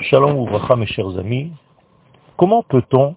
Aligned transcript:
Shalom 0.00 0.38
ouvracha 0.38 0.76
mes 0.76 0.86
chers 0.86 1.18
amis, 1.18 1.52
comment 2.36 2.62
peut-on 2.62 3.16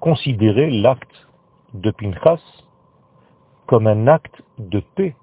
considérer 0.00 0.70
l'acte 0.70 1.28
de 1.74 1.90
Pinchas 1.90 2.40
comme 3.66 3.86
un 3.86 4.06
acte 4.06 4.42
de 4.56 4.80
paix 4.80 5.14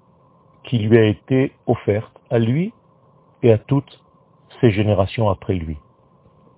qui 0.62 0.78
lui 0.78 0.96
a 0.96 1.06
été 1.06 1.50
offert 1.66 2.12
à 2.30 2.38
lui 2.38 2.72
et 3.42 3.50
à 3.50 3.58
toutes 3.58 4.00
ses 4.60 4.70
générations 4.70 5.28
après 5.28 5.54
lui? 5.54 5.76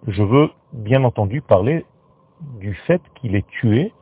Je 0.07 0.23
veux 0.23 0.51
bien 0.75 1.03
entendu 1.03 1.41
parler 1.41 1.87
du 2.61 2.75
fait 2.75 3.01
qu'il 3.15 3.35
ait 3.35 3.47
tué 3.49 3.95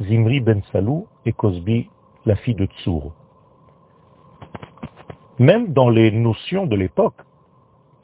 Zimri 0.00 0.40
ben 0.40 0.62
Salou 0.72 1.08
et 1.26 1.34
Cosbi, 1.34 1.90
la 2.24 2.36
fille 2.36 2.54
de 2.54 2.64
Tsour. 2.64 3.12
Même 5.38 5.74
dans 5.74 5.90
les 5.90 6.10
notions 6.10 6.64
de 6.64 6.74
l'époque, 6.74 7.20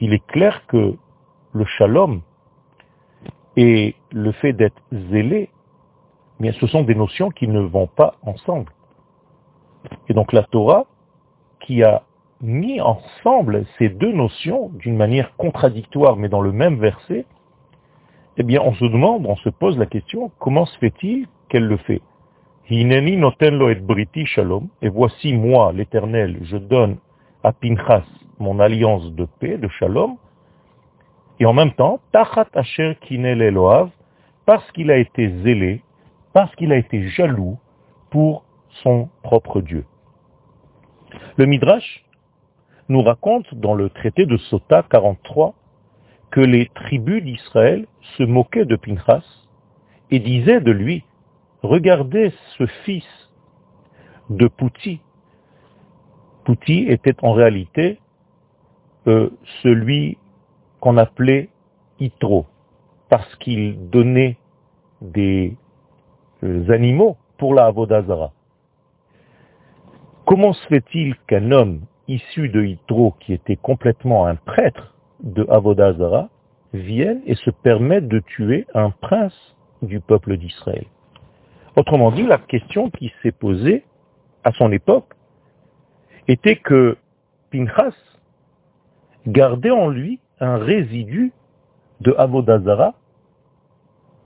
il 0.01 0.13
est 0.13 0.25
clair 0.27 0.65
que 0.67 0.95
le 1.53 1.65
shalom 1.65 2.21
et 3.55 3.95
le 4.11 4.31
fait 4.33 4.53
d'être 4.53 4.81
zélé, 4.91 5.49
bien, 6.39 6.51
ce 6.53 6.67
sont 6.67 6.83
des 6.83 6.95
notions 6.95 7.29
qui 7.29 7.47
ne 7.47 7.59
vont 7.59 7.87
pas 7.87 8.15
ensemble. 8.23 8.71
Et 10.09 10.13
donc 10.13 10.33
la 10.33 10.43
Torah, 10.43 10.85
qui 11.59 11.83
a 11.83 12.03
mis 12.41 12.81
ensemble 12.81 13.65
ces 13.77 13.89
deux 13.89 14.11
notions 14.11 14.69
d'une 14.73 14.97
manière 14.97 15.35
contradictoire, 15.37 16.17
mais 16.17 16.29
dans 16.29 16.41
le 16.41 16.51
même 16.51 16.79
verset, 16.79 17.25
eh 18.37 18.43
bien, 18.43 18.61
on 18.63 18.73
se 18.73 18.85
demande, 18.85 19.27
on 19.27 19.35
se 19.35 19.49
pose 19.49 19.77
la 19.77 19.85
question, 19.85 20.31
comment 20.39 20.65
se 20.65 20.77
fait-il 20.79 21.27
qu'elle 21.49 21.65
le 21.65 21.77
fait? 21.77 22.01
Et 22.69 22.85
briti 23.81 24.25
shalom, 24.25 24.67
et 24.81 24.89
voici 24.89 25.33
moi, 25.33 25.73
l'Éternel, 25.73 26.39
je 26.43 26.57
donne 26.57 26.97
à 27.43 27.51
Pinchas 27.51 28.05
mon 28.41 28.59
alliance 28.59 29.13
de 29.13 29.25
paix, 29.39 29.57
de 29.57 29.67
shalom, 29.67 30.17
et 31.39 31.45
en 31.45 31.53
même 31.53 31.73
temps, 31.73 32.01
Tachat 32.11 32.47
Asher 32.53 32.97
Kinel 33.01 33.41
Eloav, 33.41 33.89
parce 34.45 34.69
qu'il 34.71 34.91
a 34.91 34.97
été 34.97 35.29
zélé, 35.43 35.81
parce 36.33 36.53
qu'il 36.55 36.71
a 36.71 36.77
été 36.77 37.07
jaloux 37.09 37.57
pour 38.09 38.43
son 38.83 39.09
propre 39.23 39.61
Dieu. 39.61 39.85
Le 41.37 41.45
Midrash 41.45 42.05
nous 42.89 43.01
raconte 43.01 43.53
dans 43.55 43.73
le 43.73 43.89
traité 43.89 44.25
de 44.25 44.37
Sota 44.37 44.83
43 44.89 45.53
que 46.31 46.41
les 46.41 46.67
tribus 46.75 47.23
d'Israël 47.23 47.85
se 48.17 48.23
moquaient 48.23 48.65
de 48.65 48.75
Pinchas 48.75 49.23
et 50.09 50.19
disaient 50.19 50.61
de 50.61 50.71
lui, 50.71 51.03
regardez 51.61 52.33
ce 52.57 52.65
fils 52.85 53.07
de 54.29 54.47
Pouti. 54.47 55.01
Pouti 56.45 56.85
était 56.89 57.15
en 57.23 57.33
réalité 57.33 58.00
euh, 59.07 59.29
celui 59.63 60.17
qu'on 60.79 60.97
appelait 60.97 61.49
Itro, 61.99 62.45
parce 63.09 63.35
qu'il 63.37 63.89
donnait 63.89 64.37
des 65.01 65.55
euh, 66.43 66.69
animaux 66.69 67.17
pour 67.37 67.53
la 67.53 67.65
Avodazara. 67.65 68.31
Comment 70.25 70.53
se 70.53 70.67
fait-il 70.67 71.15
qu'un 71.27 71.51
homme 71.51 71.81
issu 72.07 72.49
de 72.49 72.63
Itro, 72.63 73.15
qui 73.19 73.33
était 73.33 73.55
complètement 73.55 74.25
un 74.25 74.35
prêtre 74.35 74.95
de 75.21 75.45
Avodazara, 75.49 76.29
vienne 76.73 77.21
et 77.25 77.35
se 77.35 77.49
permette 77.49 78.07
de 78.07 78.19
tuer 78.19 78.65
un 78.73 78.91
prince 78.91 79.55
du 79.81 79.99
peuple 79.99 80.37
d'Israël? 80.37 80.85
Autrement 81.75 82.11
dit, 82.11 82.23
la 82.23 82.37
question 82.37 82.89
qui 82.89 83.11
s'est 83.21 83.31
posée 83.31 83.83
à 84.43 84.51
son 84.53 84.71
époque 84.71 85.13
était 86.27 86.55
que 86.55 86.97
Pinchas 87.51 87.95
gardait 89.27 89.71
en 89.71 89.89
lui 89.89 90.19
un 90.39 90.57
résidu 90.57 91.31
de 92.01 92.13
Avodazara, 92.17 92.95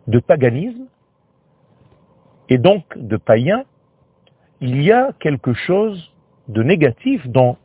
de 0.07 0.19
paganisme, 0.19 0.85
et 2.49 2.57
donc 2.57 2.83
de 2.97 3.17
païen, 3.17 3.63
il 4.61 4.81
y 4.81 4.91
a 4.91 5.11
quelque 5.19 5.53
chose 5.53 6.13
de 6.47 6.63
négatif 6.63 7.27
dans 7.27 7.57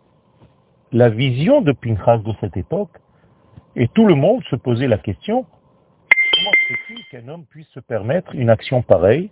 la 0.93 1.09
vision 1.09 1.61
de 1.61 1.73
Pinchas 1.73 2.19
de 2.19 2.33
cette 2.41 2.57
époque, 2.57 2.99
et 3.77 3.87
tout 3.89 4.07
le 4.07 4.15
monde 4.15 4.43
se 4.51 4.57
posait 4.57 4.89
la 4.89 4.99
question, 4.99 5.47
comment 6.35 6.51
c'est 6.67 6.95
il 6.95 7.05
qu'un 7.11 7.29
homme 7.29 7.45
puisse 7.45 7.69
se 7.69 7.81
permettre 7.81 8.35
une 8.35 8.51
action 8.51 8.83
pareille 8.83 9.31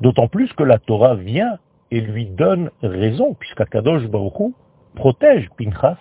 D'autant 0.00 0.26
plus 0.26 0.52
que 0.54 0.64
la 0.64 0.78
Torah 0.78 1.14
vient 1.14 1.58
et 1.92 2.00
lui 2.00 2.26
donne 2.26 2.70
raison, 2.82 3.34
puisqu'Akadosh 3.34 4.08
Baruch 4.08 4.52
protège 4.96 5.48
Pinchas 5.56 5.98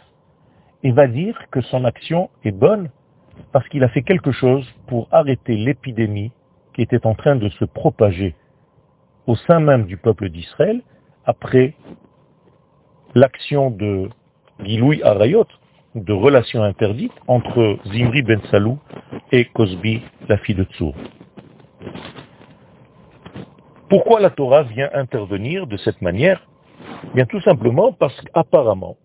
et 0.83 0.91
va 0.91 1.07
dire 1.07 1.37
que 1.51 1.61
son 1.61 1.85
action 1.85 2.29
est 2.43 2.51
bonne 2.51 2.89
parce 3.51 3.67
qu'il 3.69 3.83
a 3.83 3.89
fait 3.89 4.03
quelque 4.03 4.31
chose 4.31 4.67
pour 4.87 5.07
arrêter 5.11 5.55
l'épidémie 5.55 6.31
qui 6.73 6.81
était 6.81 7.05
en 7.05 7.15
train 7.15 7.35
de 7.35 7.49
se 7.49 7.65
propager 7.65 8.35
au 9.27 9.35
sein 9.35 9.59
même 9.59 9.85
du 9.85 9.97
peuple 9.97 10.29
d'Israël 10.29 10.81
après 11.25 11.75
l'action 13.15 13.69
de 13.69 14.09
Giloui 14.63 15.03
Arayot, 15.03 15.47
de 15.95 16.13
relations 16.13 16.63
interdites 16.63 17.13
entre 17.27 17.77
Zimri 17.87 18.21
ben 18.21 18.41
Salou 18.49 18.79
et 19.31 19.45
Cosbi, 19.45 20.01
la 20.29 20.37
fille 20.37 20.55
de 20.55 20.63
Tsour. 20.63 20.95
Pourquoi 23.89 24.21
la 24.21 24.29
Torah 24.29 24.63
vient 24.63 24.89
intervenir 24.93 25.67
de 25.67 25.75
cette 25.77 26.01
manière? 26.01 26.47
Bien 27.13 27.25
tout 27.25 27.41
simplement 27.41 27.91
parce 27.91 28.19
qu'apparemment, 28.21 28.95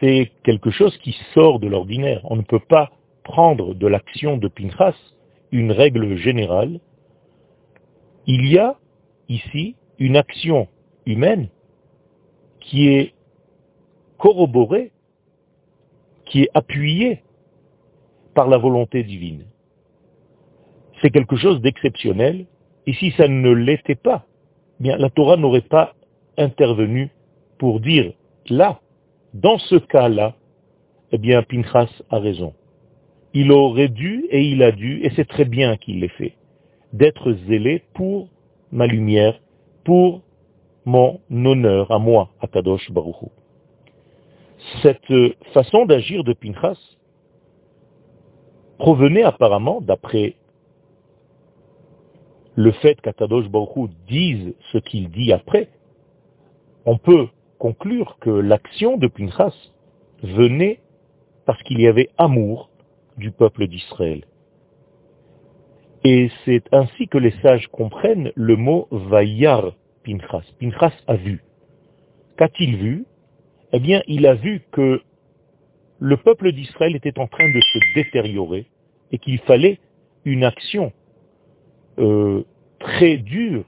c'est 0.00 0.30
quelque 0.42 0.70
chose 0.70 0.96
qui 0.98 1.16
sort 1.32 1.60
de 1.60 1.68
l'ordinaire. 1.68 2.20
On 2.24 2.36
ne 2.36 2.42
peut 2.42 2.60
pas 2.60 2.90
prendre 3.22 3.74
de 3.74 3.86
l'action 3.86 4.36
de 4.36 4.48
Pinchas 4.48 4.94
une 5.52 5.72
règle 5.72 6.16
générale. 6.16 6.80
Il 8.26 8.46
y 8.46 8.58
a 8.58 8.76
ici 9.28 9.76
une 9.98 10.16
action 10.16 10.68
humaine 11.06 11.48
qui 12.60 12.88
est 12.88 13.14
corroborée, 14.18 14.92
qui 16.26 16.42
est 16.42 16.50
appuyée 16.54 17.22
par 18.34 18.48
la 18.48 18.58
volonté 18.58 19.04
divine. 19.04 19.44
C'est 21.00 21.10
quelque 21.10 21.36
chose 21.36 21.60
d'exceptionnel, 21.60 22.46
et 22.86 22.94
si 22.94 23.12
ça 23.12 23.28
ne 23.28 23.50
l'était 23.50 23.94
pas, 23.94 24.26
bien 24.80 24.96
la 24.96 25.10
Torah 25.10 25.36
n'aurait 25.36 25.60
pas 25.60 25.94
intervenu 26.36 27.10
pour 27.58 27.80
dire 27.80 28.12
là, 28.48 28.80
dans 29.34 29.58
ce 29.58 29.74
cas-là, 29.74 30.34
eh 31.10 31.18
bien, 31.18 31.42
Pinchas 31.42 31.90
a 32.08 32.18
raison. 32.18 32.54
Il 33.34 33.50
aurait 33.50 33.88
dû 33.88 34.26
et 34.30 34.42
il 34.42 34.62
a 34.62 34.70
dû, 34.70 35.04
et 35.04 35.10
c'est 35.16 35.28
très 35.28 35.44
bien 35.44 35.76
qu'il 35.76 36.00
l'ait 36.00 36.08
fait, 36.08 36.36
d'être 36.92 37.32
zélé 37.48 37.82
pour 37.94 38.28
ma 38.70 38.86
lumière, 38.86 39.38
pour 39.84 40.22
mon 40.84 41.20
honneur 41.30 41.90
à 41.90 41.98
moi, 41.98 42.30
à 42.40 42.46
Kadosh 42.46 42.90
Baruchou. 42.92 43.30
Cette 44.82 45.12
façon 45.52 45.84
d'agir 45.84 46.22
de 46.22 46.32
Pinchas 46.32 46.78
provenait 48.78 49.24
apparemment, 49.24 49.80
d'après 49.80 50.36
le 52.54 52.70
fait 52.70 53.00
qu'Akadosh 53.00 53.48
Baruchou 53.48 53.88
dise 54.06 54.54
ce 54.72 54.78
qu'il 54.78 55.10
dit 55.10 55.32
après, 55.32 55.70
on 56.86 56.98
peut 56.98 57.28
conclure 57.58 58.18
que 58.20 58.30
l'action 58.30 58.96
de 58.96 59.06
Pinchas 59.06 59.54
venait 60.22 60.80
parce 61.46 61.62
qu'il 61.62 61.80
y 61.80 61.86
avait 61.86 62.10
amour 62.18 62.70
du 63.16 63.30
peuple 63.30 63.66
d'Israël. 63.66 64.24
Et 66.04 66.30
c'est 66.44 66.62
ainsi 66.72 67.08
que 67.08 67.18
les 67.18 67.32
sages 67.42 67.68
comprennent 67.68 68.32
le 68.34 68.56
mot 68.56 68.88
Vayar 68.90 69.72
Pinchas. 70.04 70.44
Pinchas 70.60 70.92
a 71.06 71.16
vu. 71.16 71.42
Qu'a-t-il 72.36 72.76
vu? 72.76 73.06
Eh 73.72 73.80
bien, 73.80 74.02
il 74.06 74.26
a 74.26 74.34
vu 74.34 74.62
que 74.70 75.00
le 75.98 76.16
peuple 76.16 76.52
d'Israël 76.52 76.94
était 76.96 77.18
en 77.18 77.26
train 77.26 77.48
de 77.48 77.60
se 77.60 77.94
détériorer 77.94 78.66
et 79.12 79.18
qu'il 79.18 79.38
fallait 79.38 79.78
une 80.24 80.44
action 80.44 80.92
euh, 81.98 82.42
très 82.78 83.16
dure, 83.16 83.64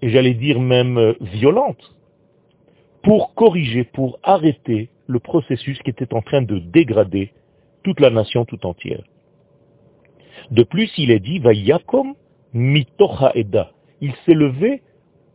et 0.00 0.08
j'allais 0.08 0.34
dire 0.34 0.60
même 0.60 0.98
euh, 0.98 1.14
violente, 1.20 1.94
pour 3.02 3.34
corriger, 3.34 3.84
pour 3.84 4.18
arrêter 4.22 4.90
le 5.06 5.18
processus 5.18 5.78
qui 5.80 5.90
était 5.90 6.14
en 6.14 6.22
train 6.22 6.42
de 6.42 6.58
dégrader 6.58 7.32
toute 7.82 8.00
la 8.00 8.10
nation 8.10 8.44
tout 8.44 8.64
entière. 8.64 9.02
De 10.50 10.62
plus, 10.62 10.90
il 10.98 11.10
est 11.10 11.20
dit, 11.20 11.38
Vayakom 11.38 12.14
mitocha 12.52 13.32
eda. 13.34 13.72
Il 14.00 14.14
s'est 14.24 14.34
levé 14.34 14.82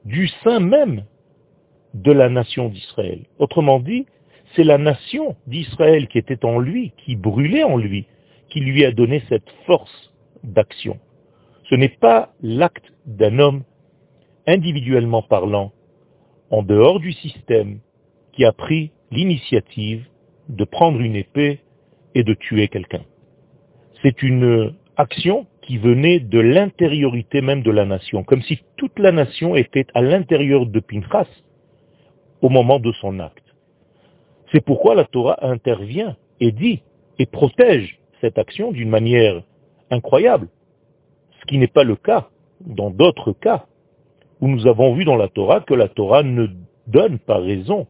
du 0.06 0.28
sein 0.44 0.60
même 0.60 1.06
de 1.94 2.12
la 2.12 2.30
nation 2.30 2.70
d'Israël. 2.70 3.26
Autrement 3.40 3.80
dit, 3.80 4.06
c'est 4.56 4.64
la 4.64 4.78
nation 4.78 5.36
d'Israël 5.48 6.08
qui 6.08 6.18
était 6.18 6.46
en 6.46 6.60
lui, 6.60 6.94
qui 6.98 7.16
brûlait 7.16 7.64
en 7.64 7.78
lui, 7.78 8.06
qui 8.50 8.60
lui 8.62 8.86
a 8.86 8.92
donné 8.92 9.22
cette 9.28 9.50
force 9.66 10.14
d'action. 10.44 11.00
Ce 11.70 11.76
n'est 11.76 11.90
pas 11.90 12.34
l'acte 12.42 12.94
d'un 13.06 13.40
homme, 13.40 13.64
individuellement 14.46 15.22
parlant, 15.22 15.74
en 16.50 16.64
dehors 16.64 17.00
du 17.00 17.12
système, 17.14 17.80
qui 18.34 18.46
a 18.46 18.52
pris 18.52 18.92
l'initiative 19.12 20.06
de 20.50 20.64
prendre 20.64 21.00
une 21.02 21.16
épée 21.16 21.60
et 22.16 22.24
de 22.24 22.34
tuer 22.34 22.68
quelqu'un. 22.68 23.04
C'est 24.02 24.22
une 24.22 24.74
action 24.96 25.48
qui 25.62 25.78
venait 25.78 26.20
de 26.20 26.40
l'intériorité 26.40 27.42
même 27.42 27.62
de 27.62 27.72
la 27.72 27.86
nation, 27.86 28.24
comme 28.24 28.42
si 28.42 28.60
toute 28.78 28.98
la 29.00 29.12
nation 29.12 29.56
était 29.56 29.86
à 29.94 30.02
l'intérieur 30.02 30.66
de 30.66 30.80
Pinchas 30.80 31.28
au 32.42 32.50
moment 32.50 32.80
de 32.80 32.92
son 32.94 33.20
acte. 33.20 33.44
C'est 34.52 34.64
pourquoi 34.64 34.96
la 34.96 35.04
Torah 35.04 35.38
intervient 35.42 36.16
et 36.40 36.52
dit 36.52 36.84
et 37.20 37.26
protège 37.26 38.00
cette 38.22 38.38
action 38.38 38.72
d'une 38.72 38.90
manière 38.90 39.44
incroyable, 39.92 40.48
ce 41.40 41.46
qui 41.46 41.58
n'est 41.58 41.68
pas 41.68 41.84
le 41.84 41.96
cas 41.96 42.30
dans 42.62 42.90
d'autres 42.90 43.34
cas 43.34 43.66
où 44.42 44.48
nous 44.48 44.68
avons 44.68 44.94
vu 44.94 45.06
dans 45.06 45.16
la 45.16 45.28
Torah 45.28 45.62
que 45.62 45.74
la 45.74 45.88
Torah 45.88 46.24
ne 46.24 46.48
donne 46.88 47.20
pas 47.20 47.40
raison 47.40 47.88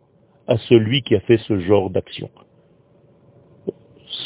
à 0.47 0.57
celui 0.57 1.01
qui 1.01 1.15
a 1.15 1.19
fait 1.21 1.37
ce 1.39 1.59
genre 1.59 1.89
d'action. 1.89 2.29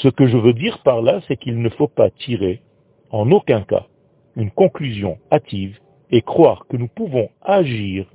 Ce 0.02 0.08
que 0.08 0.28
je 0.28 0.38
veux 0.38 0.54
dire 0.54 0.80
par 0.84 1.02
là, 1.02 1.22
c'est 1.28 1.38
qu'il 1.38 1.62
ne 1.62 1.70
faut 1.70 1.88
pas 1.88 2.10
tirer 2.12 2.62
en 3.10 3.32
aucun 3.32 3.62
cas 3.62 3.88
une 4.36 4.52
conclusion 4.52 5.18
hâtive 5.32 5.80
et 6.12 6.22
croire 6.22 6.66
que 6.70 6.78
nous 6.78 6.88
pouvons 6.88 7.30
agir 7.42 8.06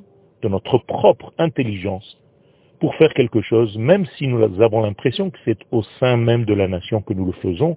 de 0.43 0.49
notre 0.49 0.79
propre 0.79 1.32
intelligence 1.38 2.19
pour 2.81 2.94
faire 2.97 3.12
quelque 3.14 3.41
chose, 3.41 3.76
même 3.79 4.06
si 4.17 4.26
nous 4.29 4.43
avons 4.62 4.82
l'impression 4.82 5.31
que 5.31 5.38
c'est 5.44 5.59
au 5.70 5.82
sein 5.99 6.17
même 6.17 6.44
de 6.44 6.55
la 6.55 6.69
nation 6.69 7.00
que 7.00 7.14
nous 7.14 7.25
le 7.25 7.32
faisons, 7.32 7.76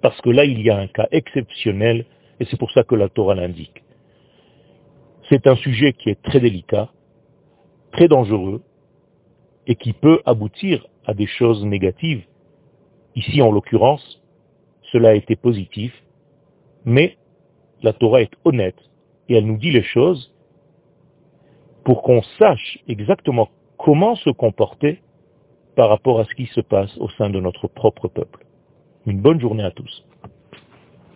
parce 0.00 0.20
que 0.20 0.30
là, 0.30 0.44
il 0.44 0.60
y 0.62 0.70
a 0.70 0.78
un 0.78 0.86
cas 0.86 1.08
exceptionnel, 1.10 2.04
et 2.40 2.44
c'est 2.46 2.58
pour 2.58 2.70
ça 2.72 2.82
que 2.82 2.94
la 2.94 3.08
Torah 3.08 3.34
l'indique. 3.34 3.82
C'est 5.32 5.46
un 5.46 5.56
sujet 5.56 5.94
qui 5.94 6.10
est 6.10 6.20
très 6.20 6.40
délicat, 6.40 6.90
très 7.90 8.06
dangereux, 8.06 8.62
et 9.66 9.76
qui 9.76 9.94
peut 9.94 10.20
aboutir 10.26 10.86
à 11.06 11.14
des 11.14 11.26
choses 11.26 11.64
négatives. 11.64 12.26
Ici, 13.16 13.40
en 13.40 13.50
l'occurrence, 13.50 14.22
cela 14.92 15.08
a 15.08 15.14
été 15.14 15.34
positif, 15.34 15.94
mais 16.84 17.16
la 17.82 17.94
Torah 17.94 18.20
est 18.20 18.34
honnête, 18.44 18.76
et 19.30 19.36
elle 19.36 19.46
nous 19.46 19.56
dit 19.56 19.70
les 19.70 19.82
choses 19.82 20.34
pour 21.82 22.02
qu'on 22.02 22.20
sache 22.38 22.80
exactement 22.86 23.48
comment 23.78 24.16
se 24.16 24.28
comporter 24.28 25.00
par 25.76 25.88
rapport 25.88 26.20
à 26.20 26.26
ce 26.26 26.34
qui 26.34 26.44
se 26.48 26.60
passe 26.60 26.94
au 26.98 27.08
sein 27.08 27.30
de 27.30 27.40
notre 27.40 27.68
propre 27.68 28.06
peuple. 28.06 28.44
Une 29.06 29.22
bonne 29.22 29.40
journée 29.40 29.64
à 29.64 29.70
tous. 29.70 30.04